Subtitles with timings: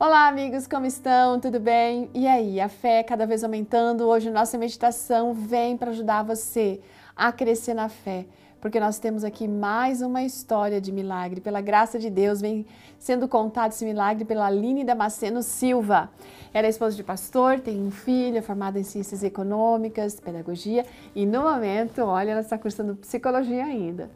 [0.00, 1.40] Olá, amigos, como estão?
[1.40, 2.08] Tudo bem?
[2.14, 4.06] E aí, a fé cada vez aumentando.
[4.06, 6.80] Hoje, nossa meditação vem para ajudar você
[7.16, 8.24] a crescer na fé,
[8.60, 11.40] porque nós temos aqui mais uma história de milagre.
[11.40, 12.64] Pela graça de Deus, vem
[12.96, 16.08] sendo contado esse milagre pela Aline Damasceno Silva.
[16.54, 21.26] Ela é esposa de pastor, tem um filho, é formada em ciências econômicas, pedagogia e,
[21.26, 24.08] no momento, olha, ela está cursando psicologia ainda.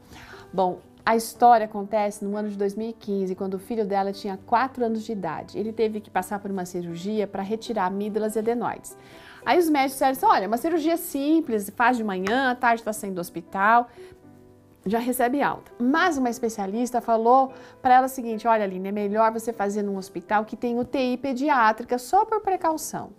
[0.52, 5.04] Bom, a história acontece no ano de 2015, quando o filho dela tinha 4 anos
[5.04, 5.58] de idade.
[5.58, 8.96] Ele teve que passar por uma cirurgia para retirar amígdalas e adenoides.
[9.44, 12.92] Aí os médicos disseram assim, olha, uma cirurgia simples, faz de manhã, à tarde está
[12.92, 13.88] saindo do hospital,
[14.86, 15.72] já recebe alta.
[15.80, 19.96] Mas uma especialista falou para ela o seguinte, olha Aline, é melhor você fazer num
[19.96, 23.10] hospital que tem UTI pediátrica, só por precaução.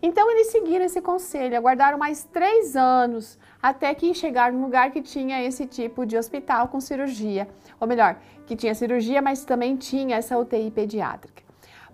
[0.00, 5.02] Então eles seguiram esse conselho, aguardaram mais três anos até que chegaram num lugar que
[5.02, 7.48] tinha esse tipo de hospital com cirurgia,
[7.80, 8.16] ou melhor,
[8.46, 11.42] que tinha cirurgia, mas também tinha essa UTI pediátrica.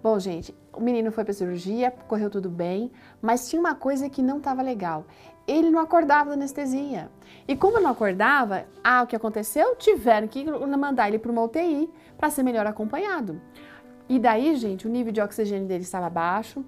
[0.03, 4.23] Bom, gente, o menino foi para cirurgia, correu tudo bem, mas tinha uma coisa que
[4.23, 5.07] não estava legal.
[5.47, 7.11] Ele não acordava da anestesia.
[7.49, 9.75] E como não acordava, ah, o que aconteceu?
[9.77, 13.41] Tiveram que mandar ele para uma UTI para ser melhor acompanhado.
[14.07, 16.63] E daí, gente, o nível de oxigênio dele estava baixo,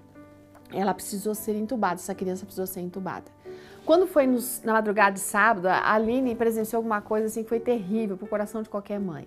[0.79, 3.25] ela precisou ser entubada, essa criança precisou ser entubada.
[3.85, 7.61] Quando foi nos, na madrugada de sábado, a Aline presenciou alguma coisa assim que foi
[7.61, 9.27] terrível para o coração de qualquer mãe.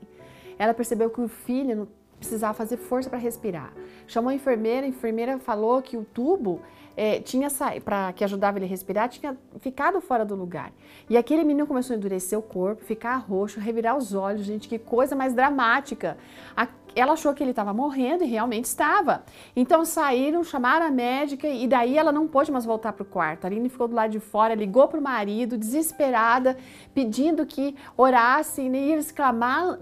[0.57, 1.87] Ela percebeu que o filho
[2.19, 3.73] precisava fazer força para respirar.
[4.05, 6.61] Chamou a enfermeira, a enfermeira falou que o tubo
[6.97, 7.47] é, tinha
[7.85, 10.73] para que ajudava ele a respirar tinha ficado fora do lugar.
[11.09, 14.77] E aquele menino começou a endurecer o corpo, ficar roxo, revirar os olhos, gente, que
[14.77, 16.17] coisa mais dramática.
[16.55, 19.23] A, ela achou que ele estava morrendo e realmente estava.
[19.55, 23.45] Então saíram, chamaram a médica e daí ela não pôde mais voltar para o quarto.
[23.45, 26.57] A Aline ficou do lado de fora, ligou para o marido, desesperada,
[26.93, 29.13] pedindo que orassem e eles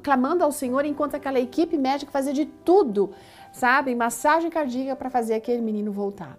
[0.02, 3.12] clamando ao Senhor enquanto aquela equipe médica fazia de tudo,
[3.52, 3.96] sabe?
[3.96, 6.38] Massagem cardíaca para fazer aquele menino voltar.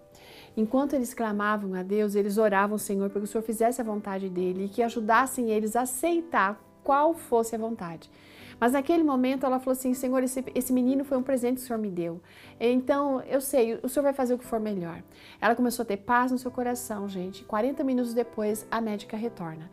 [0.57, 3.85] Enquanto eles clamavam a Deus, eles oravam ao Senhor para que o Senhor fizesse a
[3.85, 8.11] vontade dele e que ajudassem eles a aceitar qual fosse a vontade.
[8.59, 11.67] Mas naquele momento ela falou assim: Senhor, esse, esse menino foi um presente que o
[11.67, 12.19] Senhor me deu.
[12.59, 15.03] Então eu sei, o Senhor vai fazer o que for melhor.
[15.39, 17.45] Ela começou a ter paz no seu coração, gente.
[17.45, 19.71] 40 minutos depois, a médica retorna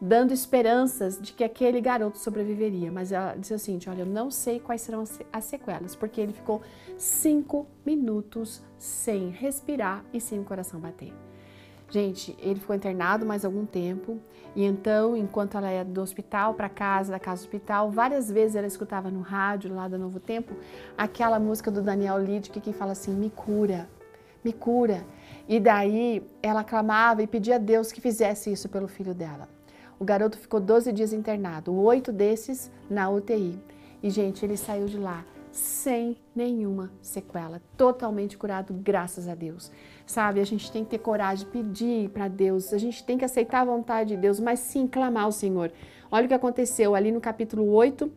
[0.00, 2.92] dando esperanças de que aquele garoto sobreviveria.
[2.92, 6.60] Mas ela disse assim: Olha, eu não sei quais serão as sequelas, porque ele ficou
[6.98, 11.27] cinco minutos sem respirar e sem o coração bater.
[11.90, 14.20] Gente, ele ficou internado mais algum tempo
[14.54, 18.56] e então, enquanto ela ia do hospital para casa, da casa do hospital, várias vezes
[18.56, 20.54] ela escutava no rádio lá da Novo Tempo
[20.96, 23.88] aquela música do Daniel Lidick que fala assim: me cura,
[24.44, 25.02] me cura.
[25.48, 29.48] E daí ela clamava e pedia a Deus que fizesse isso pelo filho dela.
[29.98, 33.58] O garoto ficou 12 dias internado, oito desses na UTI.
[34.02, 35.24] E, gente, ele saiu de lá
[35.58, 39.70] sem nenhuma sequela, totalmente curado, graças a Deus.
[40.06, 43.24] Sabe, a gente tem que ter coragem de pedir para Deus, a gente tem que
[43.24, 45.72] aceitar a vontade de Deus, mas sim clamar ao Senhor.
[46.10, 48.10] Olha o que aconteceu ali no capítulo 8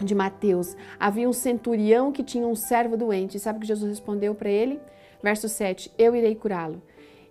[0.00, 0.76] de Mateus.
[0.98, 3.38] Havia um centurião que tinha um servo doente.
[3.38, 4.80] Sabe o que Jesus respondeu para ele?
[5.22, 6.80] Verso 7: Eu irei curá-lo.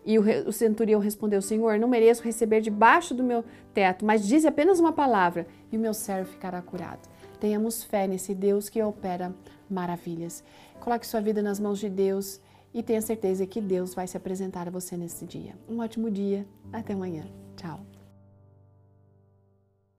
[0.06, 3.44] E o, centurião respondeu: Senhor, não mereço receber debaixo do meu
[3.74, 7.07] teto, mas dize apenas uma palavra e o meu servo ficará curado.
[7.39, 9.33] Tenhamos fé nesse Deus que opera
[9.69, 10.44] maravilhas.
[10.79, 12.39] Coloque sua vida nas mãos de Deus
[12.73, 15.55] e tenha certeza que Deus vai se apresentar a você nesse dia.
[15.67, 16.47] Um ótimo dia.
[16.72, 17.28] Até amanhã.
[17.55, 17.97] Tchau.